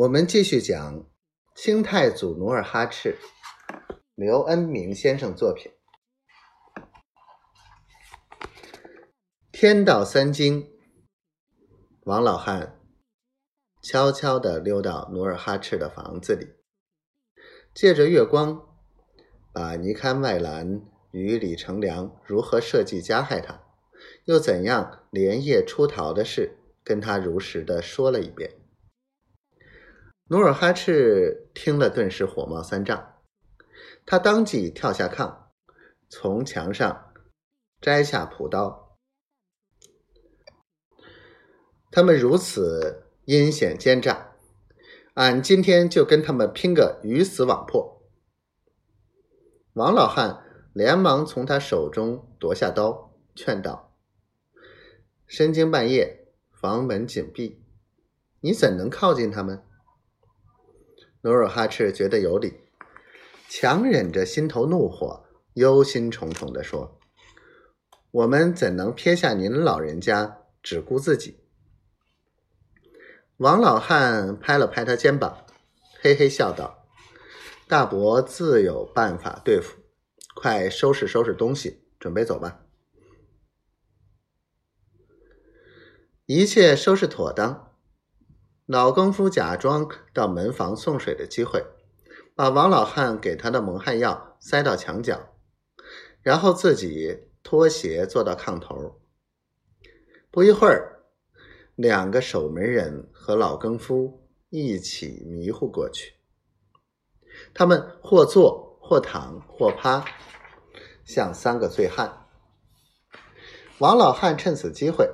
[0.00, 1.04] 我们继续讲
[1.54, 3.18] 清太祖努尔哈赤，
[4.14, 5.70] 刘恩明先生作品
[9.52, 10.62] 《天道三经》。
[12.04, 12.80] 王老汉
[13.82, 16.46] 悄悄地溜到努尔哈赤的房子里，
[17.74, 18.58] 借着月光，
[19.52, 20.80] 把尼堪外兰
[21.10, 23.62] 与李成梁如何设计加害他，
[24.24, 28.59] 又怎样连夜出逃的事，跟他如实的说了一遍。
[30.32, 33.16] 努尔哈赤听了，顿时火冒三丈。
[34.06, 35.48] 他当即跳下炕，
[36.08, 37.12] 从墙上
[37.80, 38.96] 摘下朴刀。
[41.90, 44.36] 他们如此阴险奸诈，
[45.14, 48.00] 俺今天就跟他们拼个鱼死网破！
[49.72, 53.96] 王老汉连忙从他手中夺下刀，劝道
[55.26, 57.64] ：“深更半夜，房门紧闭，
[58.38, 59.60] 你怎能靠近他们？”
[61.22, 62.60] 努尔哈赤觉得有理，
[63.48, 66.98] 强忍着心头怒火，忧心忡忡地说
[68.10, 71.40] ：“我们怎能撇下您老人家，只顾自己？”
[73.36, 75.44] 王老汉拍了拍他肩膀，
[76.00, 76.86] 嘿嘿笑道
[77.68, 79.76] ：“大伯自有办法对付，
[80.34, 82.64] 快收拾收拾东西，准备走吧。”
[86.24, 87.69] 一切收拾妥当。
[88.70, 91.66] 老更夫假装到门房送水的机会，
[92.36, 95.34] 把王老汉给他的蒙汗药塞到墙角，
[96.22, 99.00] 然后自己脱鞋坐到炕头。
[100.30, 101.00] 不一会儿，
[101.74, 106.14] 两个守门人和老更夫一起迷糊过去。
[107.52, 110.04] 他们或坐或躺或趴，
[111.04, 112.28] 像三个醉汉。
[113.78, 115.10] 王老汉趁此机会。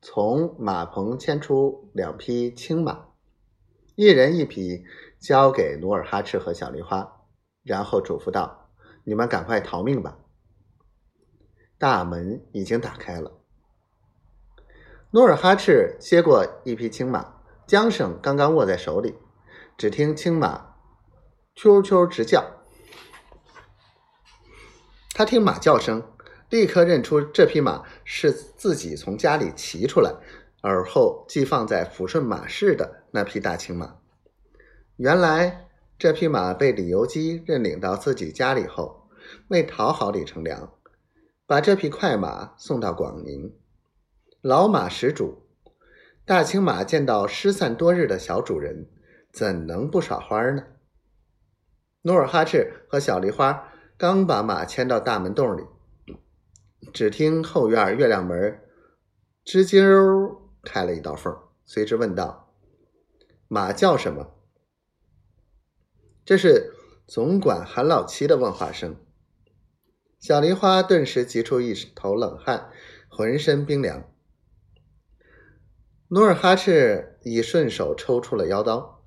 [0.00, 3.06] 从马棚牵出两匹青马，
[3.96, 4.84] 一人一匹，
[5.18, 7.24] 交给努尔哈赤和小梨花，
[7.64, 8.70] 然后嘱咐道
[9.02, 10.18] ：“你们赶快逃命吧！”
[11.78, 13.40] 大门已经打开了。
[15.10, 17.34] 努尔哈赤接过一匹青马，
[17.66, 19.16] 缰绳刚刚握在手里，
[19.76, 20.76] 只听青马
[21.56, 22.44] “啾啾”直叫，
[25.12, 26.04] 他听马叫声。
[26.50, 30.14] 立刻认出这匹马是自己从家里骑出来，
[30.62, 33.96] 而后寄放在抚顺马市的那匹大青马。
[34.96, 39.08] 原来这匹马被李由基认领到自己家里后，
[39.48, 40.72] 为讨好李成梁，
[41.46, 43.54] 把这匹快马送到广宁。
[44.40, 45.42] 老马识主，
[46.24, 48.88] 大青马见到失散多日的小主人，
[49.30, 50.62] 怎能不耍花呢？
[52.02, 55.62] 努尔哈赤和小梨花刚把马牵到大门洞里。
[56.92, 58.60] 只听后院月亮门
[59.44, 62.54] 吱啾开了一道缝，随之问道
[63.48, 64.34] ：“马叫什么？”
[66.24, 66.74] 这是
[67.06, 68.96] 总管韩老七的问话声。
[70.18, 72.70] 小梨花顿时急出一头冷汗，
[73.08, 74.12] 浑身冰凉。
[76.08, 79.04] 努尔哈赤已顺手抽出了腰刀，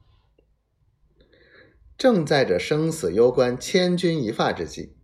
[1.98, 4.96] 正在这生死攸关、千钧一发之际。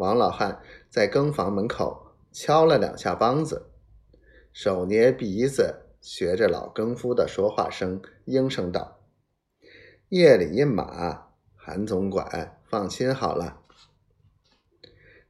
[0.00, 3.66] 王老汉在更房门口敲了两下梆子，
[4.50, 9.02] 手捏鼻子，学着老更夫的说话声，应声道
[10.08, 13.60] ：“夜里印马，韩总管放心好了。”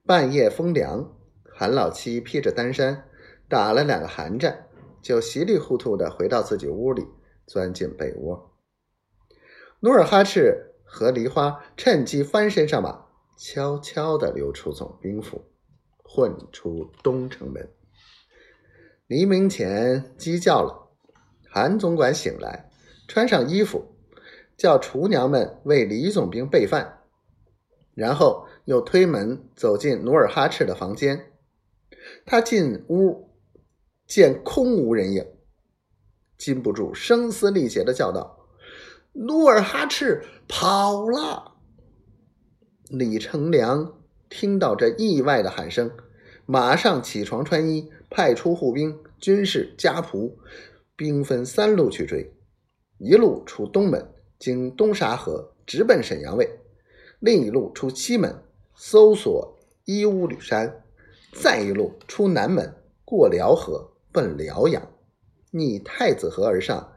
[0.06, 1.16] 半夜风凉，
[1.52, 3.08] 韩老七披着单衫，
[3.48, 4.68] 打了两个寒战，
[5.02, 7.08] 就稀里糊涂的回到自己屋里，
[7.44, 8.54] 钻进被窝。
[9.80, 13.09] 努尔哈赤和梨花趁机翻身上马。
[13.42, 15.42] 悄悄地溜出总兵府，
[16.04, 17.66] 混出东城门。
[19.06, 20.90] 黎明前鸡叫了，
[21.48, 22.68] 韩总管醒来，
[23.08, 23.82] 穿上衣服，
[24.58, 27.00] 叫厨娘们为李总兵备饭，
[27.94, 31.32] 然后又推门走进努尔哈赤的房间。
[32.26, 33.30] 他进屋
[34.06, 35.26] 见空无人影，
[36.36, 38.50] 禁不住声嘶力竭的叫道
[39.16, 41.56] ：“努尔哈赤跑了！”
[42.90, 43.94] 李成梁
[44.28, 45.92] 听到这意外的喊声，
[46.44, 50.32] 马上起床穿衣，派出护兵、军士、家仆，
[50.96, 52.34] 兵分三路去追：
[52.98, 54.04] 一路出东门，
[54.40, 56.44] 经东沙河，直奔沈阳卫；
[57.20, 58.42] 另一路出西门，
[58.74, 60.68] 搜索伊乌吕山；
[61.32, 64.90] 再一路出南门，过辽河，奔辽阳，
[65.52, 66.92] 逆太子河而上，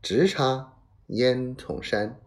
[0.00, 0.72] 直插
[1.08, 2.18] 烟囱山。